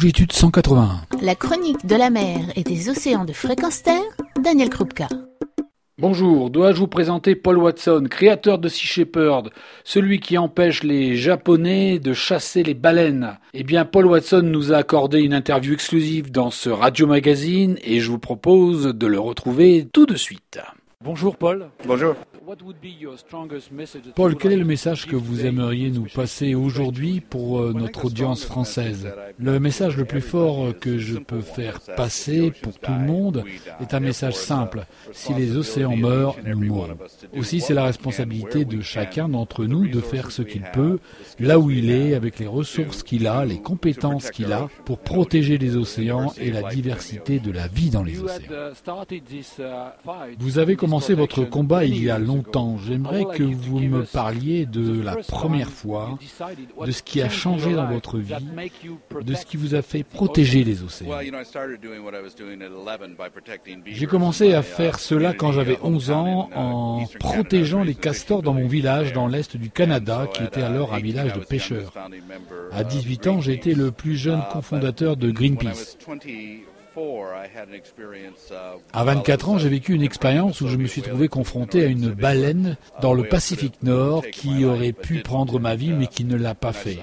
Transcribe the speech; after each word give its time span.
Longitude 0.00 0.32
181. 0.32 1.02
La 1.20 1.34
chronique 1.34 1.84
de 1.84 1.94
la 1.94 2.08
mer 2.08 2.38
et 2.56 2.62
des 2.62 2.88
océans 2.88 3.26
de 3.26 3.34
fréquence 3.34 3.82
terre, 3.82 4.00
Daniel 4.42 4.70
Krupka. 4.70 5.08
Bonjour, 5.98 6.48
dois-je 6.48 6.78
vous 6.78 6.86
présenter 6.86 7.34
Paul 7.34 7.58
Watson, 7.58 8.06
créateur 8.10 8.58
de 8.58 8.70
Sea 8.70 8.86
Shepherd, 8.86 9.50
celui 9.84 10.18
qui 10.20 10.38
empêche 10.38 10.84
les 10.84 11.16
Japonais 11.16 11.98
de 11.98 12.14
chasser 12.14 12.62
les 12.62 12.72
baleines? 12.72 13.36
Eh 13.52 13.62
bien, 13.62 13.84
Paul 13.84 14.06
Watson 14.06 14.40
nous 14.42 14.72
a 14.72 14.78
accordé 14.78 15.20
une 15.20 15.34
interview 15.34 15.74
exclusive 15.74 16.30
dans 16.30 16.50
ce 16.50 16.70
radio 16.70 17.06
magazine 17.06 17.76
et 17.84 18.00
je 18.00 18.10
vous 18.10 18.18
propose 18.18 18.94
de 18.94 19.06
le 19.06 19.20
retrouver 19.20 19.86
tout 19.92 20.06
de 20.06 20.16
suite. 20.16 20.60
Bonjour 21.04 21.36
Paul. 21.36 21.68
Bonjour. 21.86 22.14
Paul, 24.16 24.36
quel 24.36 24.52
est 24.52 24.56
le 24.56 24.64
message 24.64 25.06
que 25.06 25.14
vous 25.14 25.46
aimeriez 25.46 25.90
nous 25.90 26.06
passer 26.12 26.54
aujourd'hui 26.54 27.20
pour 27.20 27.60
euh, 27.60 27.72
notre 27.72 28.06
audience 28.06 28.44
française? 28.44 29.12
Le 29.38 29.60
message 29.60 29.96
le 29.96 30.04
plus 30.04 30.20
fort 30.20 30.76
que 30.80 30.98
je 30.98 31.18
peux 31.18 31.42
faire 31.42 31.80
passer 31.96 32.50
pour 32.50 32.72
tout 32.78 32.90
le 32.90 33.06
monde 33.06 33.44
est 33.80 33.94
un 33.94 34.00
message 34.00 34.34
simple. 34.34 34.84
Si 35.12 35.32
les 35.34 35.56
océans 35.56 35.96
meurent, 35.96 36.36
nous 36.44 36.58
mourrons. 36.58 36.96
Aussi, 37.36 37.60
c'est 37.60 37.74
la 37.74 37.84
responsabilité 37.84 38.64
de 38.64 38.80
chacun 38.80 39.28
d'entre 39.28 39.64
nous 39.64 39.86
de 39.86 40.00
faire 40.00 40.32
ce 40.32 40.42
qu'il 40.42 40.62
peut, 40.72 40.98
là 41.38 41.58
où 41.58 41.70
il 41.70 41.90
est, 41.90 42.14
avec 42.14 42.38
les 42.40 42.48
ressources 42.48 43.04
qu'il 43.04 43.28
a, 43.28 43.44
les 43.44 43.60
compétences 43.60 44.30
qu'il 44.30 44.52
a, 44.52 44.68
pour 44.84 44.98
protéger 44.98 45.56
les 45.56 45.76
océans 45.76 46.32
et 46.40 46.50
la 46.50 46.62
diversité 46.62 47.38
de 47.38 47.52
la 47.52 47.68
vie 47.68 47.90
dans 47.90 48.02
les 48.02 48.20
océans. 48.20 48.56
Vous 50.38 50.58
avez 50.58 50.74
commencé 50.74 51.14
votre 51.14 51.44
combat 51.44 51.84
il 51.84 52.02
y 52.02 52.10
a 52.10 52.18
longtemps 52.18 52.39
J'aimerais 52.86 53.24
que 53.36 53.42
vous 53.42 53.80
me 53.80 54.04
parliez 54.04 54.66
de 54.66 55.02
la 55.02 55.16
première 55.16 55.70
fois, 55.70 56.18
de 56.84 56.90
ce 56.90 57.02
qui 57.02 57.22
a 57.22 57.28
changé 57.28 57.74
dans 57.74 57.86
votre 57.86 58.18
vie, 58.18 58.34
de 59.20 59.34
ce 59.34 59.44
qui 59.44 59.56
vous 59.56 59.74
a 59.74 59.82
fait 59.82 60.02
protéger 60.02 60.64
les 60.64 60.82
océans. 60.82 61.18
J'ai 63.86 64.06
commencé 64.06 64.54
à 64.54 64.62
faire 64.62 64.98
cela 64.98 65.32
quand 65.32 65.52
j'avais 65.52 65.78
11 65.82 66.10
ans 66.10 66.50
en 66.54 67.04
protégeant 67.18 67.82
les 67.82 67.94
castors 67.94 68.42
dans 68.42 68.54
mon 68.54 68.66
village 68.66 69.12
dans 69.12 69.26
l'est 69.26 69.56
du 69.56 69.70
Canada, 69.70 70.28
qui 70.32 70.42
était 70.42 70.62
alors 70.62 70.94
un 70.94 71.00
village 71.00 71.32
de 71.32 71.40
pêcheurs. 71.40 71.92
À 72.72 72.84
18 72.84 73.26
ans, 73.26 73.40
j'ai 73.40 73.54
été 73.54 73.74
le 73.74 73.90
plus 73.90 74.16
jeune 74.16 74.42
cofondateur 74.52 75.16
de 75.16 75.30
Greenpeace. 75.30 75.96
À 78.92 79.04
24 79.04 79.48
ans, 79.48 79.58
j'ai 79.58 79.68
vécu 79.68 79.94
une 79.94 80.02
expérience 80.02 80.60
où 80.60 80.68
je 80.68 80.76
me 80.76 80.86
suis 80.86 81.02
trouvé 81.02 81.28
confronté 81.28 81.84
à 81.84 81.86
une 81.86 82.10
baleine 82.10 82.76
dans 83.00 83.14
le 83.14 83.24
Pacifique 83.24 83.82
Nord 83.82 84.24
qui 84.32 84.64
aurait 84.64 84.92
pu 84.92 85.20
prendre 85.20 85.60
ma 85.60 85.76
vie 85.76 85.92
mais 85.92 86.06
qui 86.06 86.24
ne 86.24 86.36
l'a 86.36 86.54
pas 86.54 86.72
fait. 86.72 86.98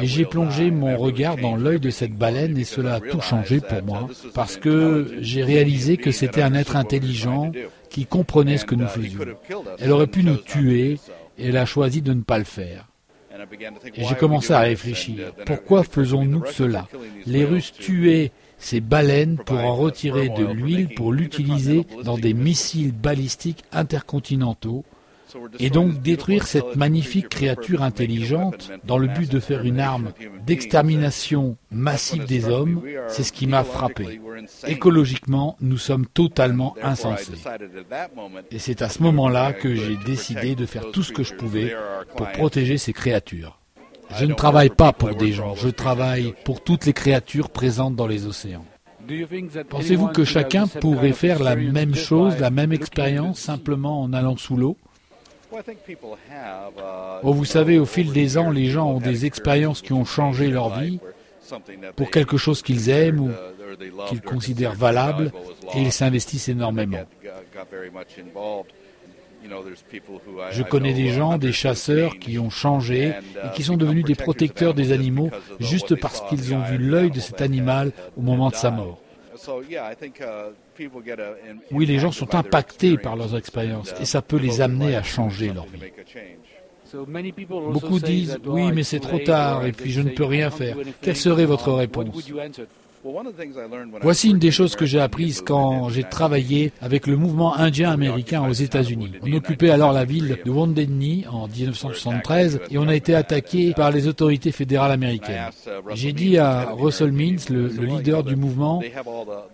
Et 0.00 0.06
j'ai 0.06 0.24
plongé 0.24 0.70
mon 0.70 0.96
regard 0.96 1.36
dans 1.36 1.56
l'œil 1.56 1.80
de 1.80 1.90
cette 1.90 2.14
baleine 2.14 2.56
et 2.56 2.64
cela 2.64 2.94
a 2.94 3.00
tout 3.00 3.20
changé 3.20 3.60
pour 3.60 3.82
moi 3.82 4.08
parce 4.34 4.56
que 4.56 5.18
j'ai 5.20 5.44
réalisé 5.44 5.96
que 5.96 6.10
c'était 6.10 6.42
un 6.42 6.54
être 6.54 6.76
intelligent 6.76 7.52
qui 7.90 8.06
comprenait 8.06 8.58
ce 8.58 8.64
que 8.64 8.74
nous 8.74 8.88
faisions. 8.88 9.20
Elle 9.78 9.92
aurait 9.92 10.06
pu 10.06 10.22
nous 10.24 10.36
tuer 10.36 10.98
et 11.38 11.48
elle 11.48 11.56
a 11.56 11.66
choisi 11.66 12.02
de 12.02 12.12
ne 12.12 12.22
pas 12.22 12.38
le 12.38 12.44
faire. 12.44 12.86
Et 13.94 14.04
j'ai 14.04 14.14
commencé 14.14 14.52
à 14.52 14.60
réfléchir. 14.60 15.32
Pourquoi 15.46 15.84
faisons-nous 15.84 16.46
cela? 16.46 16.88
Les 17.26 17.44
Russes 17.44 17.72
tuaient 17.72 18.32
ces 18.58 18.80
baleines 18.80 19.38
pour 19.38 19.58
en 19.58 19.74
retirer 19.74 20.28
de 20.28 20.44
l'huile 20.44 20.94
pour 20.94 21.12
l'utiliser 21.12 21.86
dans 22.04 22.18
des 22.18 22.34
missiles 22.34 22.92
balistiques 22.92 23.64
intercontinentaux 23.72 24.84
et 25.58 25.70
donc 25.70 26.00
détruire 26.02 26.46
cette 26.46 26.76
magnifique 26.76 27.28
créature 27.28 27.82
intelligente 27.82 28.70
dans 28.84 28.98
le 28.98 29.08
but 29.08 29.30
de 29.30 29.40
faire 29.40 29.62
une 29.62 29.80
arme 29.80 30.12
d'extermination 30.46 31.56
massive 31.70 32.24
des 32.24 32.46
hommes, 32.46 32.82
c'est 33.08 33.22
ce 33.22 33.32
qui 33.32 33.46
m'a 33.46 33.64
frappé. 33.64 34.20
Écologiquement, 34.66 35.56
nous 35.60 35.78
sommes 35.78 36.06
totalement 36.06 36.74
insensés. 36.82 37.32
Et 38.50 38.58
c'est 38.58 38.82
à 38.82 38.88
ce 38.88 39.02
moment-là 39.02 39.52
que 39.52 39.74
j'ai 39.74 39.96
décidé 39.96 40.54
de 40.54 40.66
faire 40.66 40.90
tout 40.92 41.02
ce 41.02 41.12
que 41.12 41.22
je 41.22 41.34
pouvais 41.34 41.74
pour 42.16 42.28
protéger 42.32 42.78
ces 42.78 42.92
créatures. 42.92 43.58
Je 44.16 44.24
ne 44.24 44.34
travaille 44.34 44.70
pas 44.70 44.92
pour 44.92 45.14
des 45.14 45.32
gens, 45.32 45.54
je 45.54 45.68
travaille 45.68 46.34
pour 46.44 46.62
toutes 46.62 46.86
les 46.86 46.92
créatures 46.92 47.50
présentes 47.50 47.94
dans 47.96 48.06
les 48.06 48.26
océans. 48.26 48.64
Pensez-vous 49.68 50.08
que 50.08 50.24
chacun 50.24 50.66
pourrait 50.66 51.12
faire 51.12 51.42
la 51.42 51.56
même 51.56 51.94
chose, 51.94 52.38
la 52.38 52.50
même 52.50 52.72
expérience, 52.72 53.38
simplement 53.38 54.02
en 54.02 54.12
allant 54.12 54.36
sous 54.36 54.56
l'eau? 54.56 54.76
Oh, 57.22 57.32
vous 57.32 57.44
savez, 57.44 57.78
au 57.78 57.86
fil 57.86 58.12
des 58.12 58.36
ans, 58.36 58.50
les 58.50 58.66
gens 58.66 58.90
ont 58.90 59.00
des 59.00 59.24
expériences 59.24 59.80
qui 59.80 59.92
ont 59.92 60.04
changé 60.04 60.48
leur 60.48 60.78
vie 60.78 61.00
pour 61.96 62.10
quelque 62.10 62.36
chose 62.36 62.60
qu'ils 62.62 62.90
aiment 62.90 63.20
ou 63.20 63.30
qu'ils 64.08 64.20
considèrent 64.20 64.74
valable 64.74 65.32
et 65.74 65.80
ils 65.80 65.92
s'investissent 65.92 66.48
énormément. 66.48 67.04
Je 70.50 70.62
connais 70.62 70.92
des 70.92 71.08
gens, 71.08 71.38
des 71.38 71.52
chasseurs 71.52 72.18
qui 72.18 72.38
ont 72.38 72.50
changé 72.50 73.12
et 73.44 73.54
qui 73.54 73.62
sont 73.62 73.76
devenus 73.76 74.04
des 74.04 74.14
protecteurs 74.14 74.74
des 74.74 74.92
animaux 74.92 75.30
juste 75.60 75.94
parce 75.94 76.20
qu'ils 76.22 76.54
ont 76.54 76.62
vu 76.62 76.78
l'œil 76.78 77.10
de 77.10 77.20
cet 77.20 77.40
animal 77.40 77.92
au 78.16 78.22
moment 78.22 78.50
de 78.50 78.54
sa 78.56 78.70
mort. 78.70 79.00
Oui, 81.70 81.86
les 81.86 81.98
gens 81.98 82.12
sont 82.12 82.34
impactés 82.34 82.98
par 82.98 83.16
leurs 83.16 83.36
expériences 83.36 83.94
et 84.00 84.04
ça 84.04 84.22
peut 84.22 84.38
les 84.38 84.60
amener 84.60 84.96
à 84.96 85.02
changer 85.02 85.52
leur 85.52 85.66
vie. 85.66 85.92
Beaucoup 87.72 87.98
disent, 87.98 88.38
oui, 88.46 88.72
mais 88.72 88.82
c'est 88.82 89.00
trop 89.00 89.18
tard 89.18 89.66
et 89.66 89.72
puis 89.72 89.90
je 89.90 90.00
ne 90.00 90.10
peux 90.10 90.24
rien 90.24 90.50
faire. 90.50 90.76
Quelle 91.02 91.16
serait 91.16 91.44
votre 91.44 91.72
réponse? 91.72 92.30
Voici 94.02 94.30
une 94.30 94.38
des 94.38 94.50
choses 94.50 94.76
que 94.76 94.86
j'ai 94.86 95.00
apprises 95.00 95.42
quand 95.44 95.88
j'ai 95.88 96.04
travaillé 96.04 96.72
avec 96.80 97.06
le 97.06 97.16
mouvement 97.16 97.56
indien 97.56 97.90
américain 97.90 98.46
aux 98.48 98.52
États-Unis. 98.52 99.12
On 99.22 99.32
occupait 99.32 99.70
alors 99.70 99.92
la 99.92 100.04
ville 100.04 100.38
de 100.44 100.50
Wounded 100.50 100.90
en 101.30 101.48
1973 101.48 102.60
et 102.70 102.78
on 102.78 102.88
a 102.88 102.94
été 102.94 103.14
attaqué 103.14 103.72
par 103.72 103.90
les 103.90 104.08
autorités 104.08 104.52
fédérales 104.52 104.92
américaines. 104.92 105.50
J'ai 105.94 106.12
dit 106.12 106.38
à 106.38 106.70
Russell 106.72 107.12
Means, 107.12 107.48
le 107.50 107.68
leader 107.68 108.24
du 108.24 108.36
mouvement, 108.36 108.82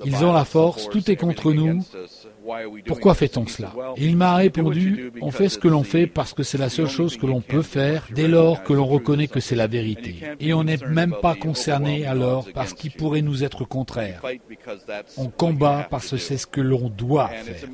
ils 0.05 0.25
ont 0.25 0.33
la 0.33 0.45
force, 0.45 0.89
tout 0.89 1.11
est 1.11 1.17
contre 1.17 1.53
nous, 1.53 1.85
pourquoi 2.87 3.15
fait-on 3.15 3.47
cela? 3.47 3.73
il 3.97 4.17
m'a 4.17 4.37
répondu, 4.37 5.13
on 5.21 5.31
fait 5.31 5.49
ce 5.49 5.59
que 5.59 5.69
l'on 5.69 5.83
fait 5.83 6.07
parce 6.07 6.35
que 6.35 6.43
c'est 6.43 6.59
la 6.59 6.69
seule 6.69 6.89
chose 6.89 7.17
que 7.17 7.27
l'on 7.27 7.41
peut 7.41 7.63
faire 7.63 8.07
dès 8.15 8.29
lors 8.29 8.63
que 8.63 8.73
l'on 8.73 8.87
reconnaît 8.87 9.29
que 9.29 9.41
c'est 9.41 9.55
la 9.55 9.67
vérité. 9.67 10.17
Et 10.41 10.53
on 10.53 10.65
n'est 10.65 10.79
même 10.89 11.15
pas 11.21 11.35
concerné 11.35 12.07
alors 12.07 12.47
parce 12.55 12.75
qu'il 12.75 12.93
pourrait 12.93 13.23
nous 13.23 13.45
être 13.45 13.65
contraire. 13.65 14.23
On 15.17 15.29
combat 15.29 15.87
parce 15.91 16.11
que 16.11 16.17
c'est 16.17 16.37
ce 16.37 16.47
que 16.47 16.61
l'on 16.61 16.89
doit 16.89 17.29
faire. 17.29 17.69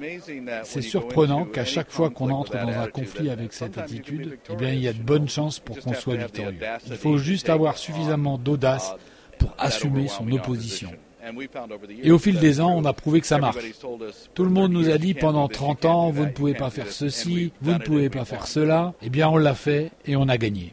C'est 0.64 0.82
surprenant 0.82 1.44
qu'à 1.44 1.64
chaque 1.64 1.90
fois 1.90 2.10
qu'on 2.10 2.30
entre 2.30 2.52
dans 2.52 2.68
un 2.68 2.86
conflit 2.86 3.30
avec 3.30 3.52
cette 3.52 3.78
attitude, 3.78 4.38
eh 4.50 4.56
bien, 4.56 4.72
il 4.72 4.80
y 4.80 4.88
a 4.88 4.92
de 4.92 5.02
bonnes 5.02 5.28
chances 5.28 5.58
pour 5.58 5.78
qu'on 5.78 5.94
soit 5.94 6.16
victorieux. 6.16 6.58
Il 6.86 6.96
faut 6.96 7.18
juste 7.18 7.48
avoir 7.48 7.78
suffisamment 7.78 8.38
d'audace 8.38 8.94
pour 9.38 9.54
assumer 9.58 10.08
son 10.08 10.30
opposition. 10.32 10.90
Et 12.02 12.10
au 12.10 12.18
fil 12.18 12.38
des 12.38 12.60
ans, 12.60 12.72
on 12.76 12.84
a 12.84 12.92
prouvé 12.92 13.20
que 13.20 13.26
ça 13.26 13.38
marche. 13.38 13.56
Tout 14.34 14.44
le 14.44 14.50
monde 14.50 14.72
nous 14.72 14.88
a 14.90 14.98
dit 14.98 15.14
pendant 15.14 15.48
30 15.48 15.84
ans, 15.84 16.10
vous 16.10 16.24
ne 16.24 16.30
pouvez 16.30 16.54
pas 16.54 16.70
faire 16.70 16.90
ceci, 16.90 17.52
vous 17.60 17.72
ne 17.72 17.78
pouvez 17.78 18.08
pas 18.10 18.24
faire 18.24 18.46
cela. 18.46 18.94
Eh 19.02 19.10
bien, 19.10 19.28
on 19.28 19.36
l'a 19.36 19.54
fait 19.54 19.90
et 20.06 20.16
on 20.16 20.28
a 20.28 20.38
gagné. 20.38 20.72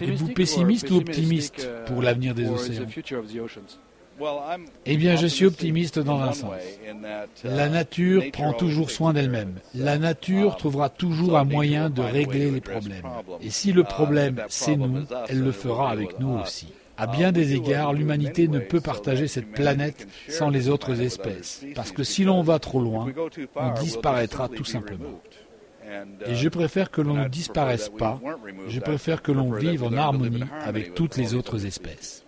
Êtes-vous 0.00 0.28
pessimiste 0.28 0.90
ou 0.90 0.96
optimiste 0.96 1.68
pour 1.86 2.02
l'avenir 2.02 2.34
des 2.34 2.48
océans 2.48 2.86
eh 4.86 4.96
bien, 4.96 5.16
je 5.16 5.26
suis 5.26 5.46
optimiste 5.46 5.98
dans 5.98 6.20
un 6.20 6.32
sens. 6.32 6.54
La 7.44 7.68
nature 7.68 8.24
prend 8.32 8.52
toujours 8.52 8.90
soin 8.90 9.12
d'elle-même. 9.12 9.54
La 9.74 9.98
nature 9.98 10.56
trouvera 10.56 10.88
toujours 10.88 11.38
un 11.38 11.44
moyen 11.44 11.90
de 11.90 12.02
régler 12.02 12.50
les 12.50 12.60
problèmes. 12.60 13.04
Et 13.40 13.50
si 13.50 13.72
le 13.72 13.84
problème, 13.84 14.42
c'est 14.48 14.76
nous, 14.76 15.04
elle 15.28 15.42
le 15.42 15.52
fera 15.52 15.90
avec 15.90 16.18
nous 16.18 16.38
aussi. 16.38 16.68
À 17.00 17.06
bien 17.06 17.30
des 17.30 17.54
égards, 17.54 17.92
l'humanité 17.92 18.48
ne 18.48 18.58
peut 18.58 18.80
partager 18.80 19.28
cette 19.28 19.52
planète 19.52 20.08
sans 20.28 20.50
les 20.50 20.68
autres 20.68 21.00
espèces, 21.00 21.64
parce 21.76 21.92
que 21.92 22.02
si 22.02 22.24
l'on 22.24 22.42
va 22.42 22.58
trop 22.58 22.80
loin, 22.80 23.06
on 23.54 23.70
disparaîtra 23.80 24.48
tout 24.48 24.64
simplement. 24.64 25.20
Et 26.26 26.34
je 26.34 26.48
préfère 26.48 26.90
que 26.90 27.00
l'on 27.00 27.14
ne 27.14 27.28
disparaisse 27.28 27.88
pas, 27.88 28.20
je 28.66 28.80
préfère 28.80 29.22
que 29.22 29.30
l'on 29.30 29.52
vive 29.52 29.84
en 29.84 29.92
harmonie 29.92 30.42
avec 30.60 30.94
toutes 30.94 31.16
les 31.16 31.34
autres 31.34 31.64
espèces. 31.66 32.24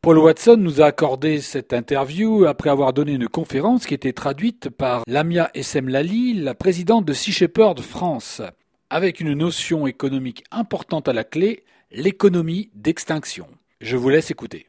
Paul 0.00 0.18
Watson 0.18 0.56
nous 0.58 0.80
a 0.80 0.86
accordé 0.86 1.40
cette 1.40 1.72
interview 1.72 2.44
après 2.44 2.70
avoir 2.70 2.92
donné 2.92 3.12
une 3.12 3.28
conférence 3.28 3.86
qui 3.86 3.94
était 3.94 4.12
traduite 4.12 4.68
par 4.68 5.04
Lamia 5.06 5.48
Essemlali, 5.54 6.34
la 6.34 6.56
présidente 6.56 7.04
de 7.04 7.12
Sea 7.12 7.30
Shepherd 7.30 7.78
France 7.80 8.42
avec 8.92 9.20
une 9.20 9.32
notion 9.32 9.86
économique 9.86 10.44
importante 10.50 11.08
à 11.08 11.14
la 11.14 11.24
clé, 11.24 11.64
l'économie 11.92 12.68
d'extinction. 12.74 13.46
Je 13.80 13.96
vous 13.96 14.10
laisse 14.10 14.30
écouter. 14.30 14.66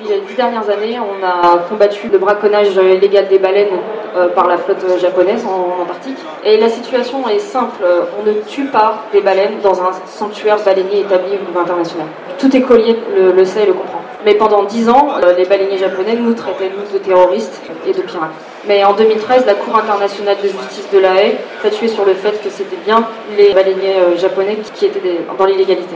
Il 0.00 0.10
y 0.10 0.12
a 0.12 0.18
dix 0.18 0.34
dernières 0.34 0.68
années, 0.68 0.98
on 0.98 1.24
a 1.24 1.58
combattu 1.68 2.08
le 2.08 2.18
braconnage 2.18 2.74
illégal 2.74 3.28
des 3.28 3.38
baleines 3.38 3.78
euh, 4.16 4.28
par 4.30 4.48
la 4.48 4.58
flotte 4.58 4.84
japonaise 5.00 5.44
en, 5.44 5.82
Antarctique. 5.82 6.18
Et 6.44 6.56
la 6.56 6.68
situation 6.68 7.28
est 7.28 7.38
simple, 7.38 7.84
on 8.18 8.24
ne 8.24 8.32
tue 8.48 8.66
pas 8.66 9.04
des 9.12 9.20
baleines 9.20 9.60
dans 9.62 9.80
un 9.80 9.92
sanctuaire 10.04 10.60
baleinier 10.64 11.02
établi 11.02 11.36
au 11.36 11.46
niveau 11.46 11.60
international. 11.60 12.08
Tout 12.38 12.56
est 12.56 12.62
collier 12.62 12.96
le, 13.14 13.30
le 13.30 13.44
sait 13.44 13.62
et 13.62 13.66
le 13.66 13.74
comprend. 13.74 14.02
Mais 14.24 14.34
pendant 14.34 14.64
dix 14.64 14.88
ans, 14.88 15.14
les 15.36 15.44
baleiniers 15.44 15.78
japonais 15.78 16.14
nous 16.14 16.34
traitaient 16.34 16.70
nous 16.70 16.92
de 16.92 17.02
terroristes 17.02 17.60
et 17.86 17.92
de 17.92 18.02
pirates. 18.02 18.30
Mais 18.66 18.84
en 18.84 18.92
2013, 18.92 19.46
la 19.46 19.54
Cour 19.54 19.76
internationale 19.76 20.36
de 20.42 20.48
justice 20.48 20.88
de 20.92 20.98
la 20.98 21.14
Haye 21.14 21.36
tué 21.70 21.88
sur 21.88 22.04
le 22.04 22.14
fait 22.14 22.42
que 22.42 22.50
c'était 22.50 22.76
bien 22.84 23.06
les 23.36 23.54
baleiniers 23.54 24.16
japonais 24.16 24.58
qui 24.74 24.86
étaient 24.86 25.20
dans 25.38 25.44
l'illégalité. 25.44 25.94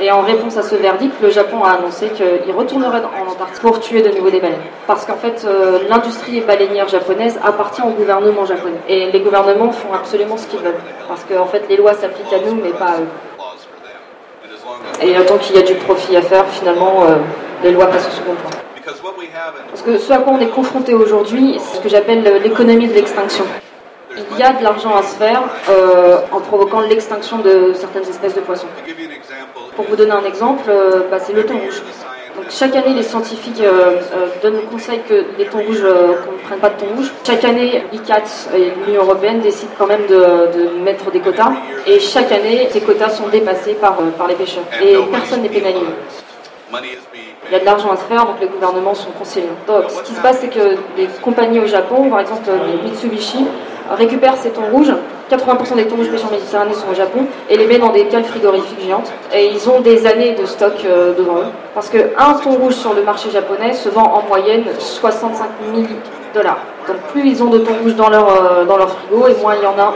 Et 0.00 0.10
en 0.10 0.22
réponse 0.22 0.56
à 0.56 0.62
ce 0.62 0.74
verdict, 0.74 1.14
le 1.20 1.30
Japon 1.30 1.62
a 1.62 1.72
annoncé 1.72 2.08
qu'il 2.08 2.54
retournerait 2.54 3.02
en 3.02 3.30
Antarctique 3.30 3.60
pour 3.60 3.78
tuer 3.80 4.00
de 4.00 4.08
nouveau 4.08 4.30
des 4.30 4.40
baleines. 4.40 4.58
Parce 4.86 5.04
qu'en 5.04 5.16
fait, 5.16 5.44
euh, 5.44 5.80
l'industrie 5.88 6.40
baleinière 6.40 6.88
japonaise 6.88 7.38
appartient 7.44 7.82
au 7.82 7.90
gouvernement 7.90 8.46
japonais. 8.46 8.80
Et 8.88 9.10
les 9.12 9.20
gouvernements 9.20 9.70
font 9.70 9.92
absolument 9.92 10.36
ce 10.38 10.46
qu'ils 10.46 10.60
veulent. 10.60 10.80
Parce 11.08 11.24
qu'en 11.24 11.46
fait, 11.46 11.64
les 11.68 11.76
lois 11.76 11.92
s'appliquent 11.92 12.32
à 12.32 12.38
nous, 12.38 12.54
mais 12.54 12.70
pas 12.70 12.86
à 12.86 13.00
eux. 13.00 13.08
Et 15.02 15.14
tant 15.26 15.38
qu'il 15.38 15.56
y 15.56 15.58
a 15.58 15.62
du 15.62 15.74
profit 15.74 16.16
à 16.16 16.22
faire, 16.22 16.46
finalement, 16.48 17.04
euh, 17.04 17.16
les 17.62 17.72
lois 17.72 17.86
passent 17.86 18.08
au 18.08 18.10
second 18.10 18.34
plan. 18.34 18.50
Parce 19.70 19.82
que 19.82 19.98
ce 19.98 20.12
à 20.12 20.18
quoi 20.18 20.32
on 20.34 20.40
est 20.40 20.48
confronté 20.48 20.94
aujourd'hui, 20.94 21.58
c'est 21.60 21.76
ce 21.76 21.82
que 21.82 21.88
j'appelle 21.88 22.22
l'économie 22.42 22.88
de 22.88 22.94
l'extinction 22.94 23.44
il 24.32 24.38
y 24.38 24.42
a 24.42 24.52
de 24.52 24.62
l'argent 24.62 24.94
à 24.94 25.02
se 25.02 25.16
faire 25.16 25.42
euh, 25.68 26.18
en 26.32 26.40
provoquant 26.40 26.80
l'extinction 26.80 27.38
de 27.38 27.72
certaines 27.74 28.08
espèces 28.08 28.34
de 28.34 28.40
poissons. 28.40 28.66
Pour 29.74 29.84
vous 29.86 29.96
donner 29.96 30.12
un 30.12 30.24
exemple, 30.24 30.64
euh, 30.68 31.02
bah, 31.10 31.18
c'est 31.18 31.32
le 31.32 31.44
thon 31.44 31.58
rouge. 31.58 31.82
Donc, 32.36 32.46
chaque 32.50 32.76
année, 32.76 32.92
les 32.94 33.02
scientifiques 33.02 33.60
euh, 33.60 34.00
donnent 34.42 34.56
le 34.56 34.70
conseil 34.70 35.00
que 35.08 35.24
les 35.38 35.46
thons 35.46 35.62
rouges, 35.66 35.82
qu'on 35.82 36.32
ne 36.32 36.38
prenne 36.38 36.58
pas 36.58 36.68
de 36.68 36.80
thon 36.80 36.86
rouge. 36.94 37.10
Chaque 37.26 37.44
année, 37.44 37.82
l'ICAT 37.92 38.24
et 38.54 38.72
l'Union 38.86 39.02
européenne 39.02 39.40
décident 39.40 39.72
quand 39.78 39.86
même 39.86 40.06
de, 40.06 40.82
mettre 40.84 41.10
des 41.10 41.20
quotas. 41.20 41.52
Et 41.86 41.98
chaque 41.98 42.30
année, 42.32 42.68
ces 42.70 42.80
quotas 42.80 43.10
sont 43.10 43.28
dépassés 43.28 43.74
par, 43.74 43.96
par 43.96 44.28
les 44.28 44.34
pêcheurs. 44.34 44.64
Et 44.82 44.96
personne 45.10 45.42
n'est 45.42 45.48
pénalisé. 45.48 45.86
Il 47.48 47.52
y 47.52 47.54
a 47.54 47.60
de 47.60 47.64
l'argent 47.64 47.90
à 47.92 47.96
se 47.96 48.02
faire, 48.02 48.26
donc 48.26 48.40
les 48.40 48.48
gouvernements 48.48 48.94
sont 48.94 49.10
conseillés. 49.12 49.46
Donc, 49.66 49.84
ce 49.88 50.02
qui 50.02 50.12
se 50.12 50.20
passe, 50.20 50.38
c'est 50.40 50.48
que 50.48 50.76
les 50.96 51.06
compagnies 51.22 51.60
au 51.60 51.66
Japon, 51.66 52.10
par 52.10 52.20
exemple 52.20 52.50
Mitsubishi, 52.84 53.46
récupère 53.90 54.36
ces 54.36 54.50
thons 54.50 54.68
rouges. 54.72 54.92
80% 55.30 55.76
des 55.76 55.86
thons 55.86 55.96
rouges 55.96 56.10
pêchés 56.10 56.24
en 56.24 56.30
Méditerranée 56.30 56.74
sont 56.74 56.88
au 56.90 56.94
Japon 56.94 57.26
et 57.50 57.56
les 57.56 57.66
met 57.66 57.78
dans 57.78 57.90
des 57.90 58.06
cales 58.06 58.24
frigorifiques 58.24 58.80
géantes. 58.80 59.12
Et 59.34 59.46
ils 59.46 59.68
ont 59.68 59.80
des 59.80 60.06
années 60.06 60.34
de 60.34 60.46
stock 60.46 60.74
euh, 60.84 61.14
devant 61.14 61.38
eux. 61.38 61.50
Parce 61.74 61.90
qu'un 61.90 62.34
thon 62.42 62.52
rouge 62.52 62.74
sur 62.74 62.94
le 62.94 63.02
marché 63.02 63.30
japonais 63.30 63.72
se 63.72 63.88
vend 63.88 64.04
en 64.04 64.22
moyenne 64.28 64.64
65 64.78 65.46
000 65.74 65.86
dollars. 66.34 66.58
Donc 66.86 66.98
plus 67.12 67.28
ils 67.28 67.42
ont 67.42 67.50
de 67.50 67.58
thon 67.58 67.72
rouge 67.82 67.94
dans 67.96 68.08
leur, 68.08 68.28
euh, 68.28 68.64
dans 68.64 68.76
leur 68.76 68.90
frigo 68.90 69.26
et 69.28 69.34
moins 69.40 69.54
il 69.56 69.62
y 69.62 69.66
en 69.66 69.78
a. 69.78 69.94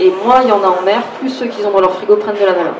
Et 0.00 0.12
moins 0.24 0.42
il 0.42 0.48
y 0.48 0.52
en 0.52 0.62
a 0.62 0.68
en 0.68 0.82
mer, 0.84 1.02
plus 1.18 1.30
ceux 1.30 1.46
qu'ils 1.46 1.66
ont 1.66 1.70
dans 1.70 1.80
leur 1.80 1.94
frigo 1.94 2.16
prennent 2.16 2.36
de 2.36 2.46
la 2.46 2.52
valeur. 2.52 2.74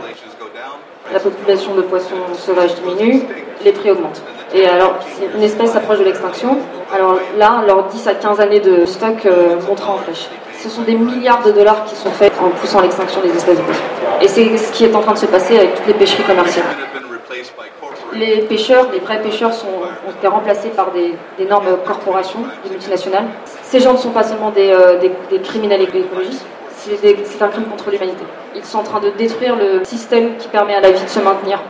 La 1.13 1.21
population 1.21 1.75
de 1.75 1.83
poissons 1.83 2.15
sauvages 2.35 2.75
diminue, 2.75 3.23
les 3.65 3.73
prix 3.73 3.91
augmentent. 3.91 4.23
Et 4.55 4.67
alors, 4.67 4.95
une 5.35 5.43
espèce 5.43 5.75
approche 5.75 5.99
de 5.99 6.05
l'extinction. 6.05 6.59
Alors 6.95 7.19
là, 7.39 7.63
leurs 7.67 7.87
10 7.87 8.07
à 8.09 8.15
15 8.15 8.41
années 8.41 8.61
de 8.61 8.87
stock 8.87 9.27
euh, 9.27 9.57
en 9.87 9.99
flèche. 9.99 10.29
Ce 10.59 10.69
sont 10.69 10.83
des 10.83 10.95
milliards 10.95 11.43
de 11.45 11.53
dollars 11.53 11.85
qui 11.85 11.95
sont 11.95 12.11
faits 12.11 12.33
en 12.41 12.51
poussant 12.51 12.81
l'extinction 12.81 13.21
des 13.21 13.31
espèces 13.31 13.59
de. 13.59 14.25
Et 14.25 14.29
c'est 14.29 14.57
ce 14.57 14.73
qui 14.73 14.85
est 14.85 14.95
en 14.95 15.01
train 15.01 15.13
de 15.13 15.19
se 15.19 15.27
passer 15.27 15.57
avec 15.59 15.75
toutes 15.77 15.87
les 15.87 15.95
pêcheries 15.95 16.25
commerciales. 16.25 16.65
Les 18.15 18.39
pêcheurs, 18.39 18.89
les 18.91 18.99
vrais 18.99 19.21
pêcheurs, 19.21 19.53
sont, 19.53 19.67
ont 19.67 20.11
été 20.11 20.27
remplacés 20.27 20.71
par 20.71 20.91
des, 20.93 21.15
d'énormes 21.37 21.77
corporations, 21.87 22.41
des 22.65 22.71
multinationales. 22.71 23.27
Ces 23.63 23.81
gens 23.81 23.93
ne 23.93 23.99
sont 23.99 24.11
pas 24.11 24.25
seulement 24.25 24.51
des, 24.51 24.71
euh, 24.71 24.99
des 24.99 25.41
criminels 25.41 25.83
écologistes, 25.83 26.45
c'est 26.79 27.43
un 27.43 27.49
crime 27.49 27.65
contre 27.65 27.91
l'humanité. 27.91 28.25
Ils 28.57 28.65
sont 28.65 28.79
en 28.79 28.83
train 28.83 29.01
de 29.01 29.11
détruire 29.19 29.57
le 29.57 29.85
système 29.85 30.37
qui 30.39 30.49
permet 30.49 30.75
à 30.75 30.81
la 30.81 30.91
vie 30.91 31.05
de 31.05 31.09
se 31.09 31.21
maintenir. 31.21 31.63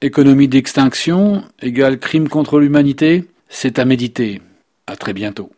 Économie 0.00 0.48
d'extinction 0.48 1.42
égale 1.62 1.98
crime 1.98 2.28
contre 2.28 2.60
l'humanité, 2.60 3.24
c'est 3.54 3.78
à 3.78 3.84
méditer. 3.84 4.42
À 4.86 4.96
très 4.96 5.14
bientôt. 5.14 5.50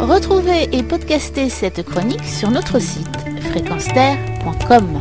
Retrouvez 0.00 0.68
et 0.72 0.82
podcastez 0.82 1.50
cette 1.50 1.82
chronique 1.84 2.24
sur 2.24 2.50
notre 2.50 2.80
site 2.80 3.06
fréquenceterre.com. 3.50 5.00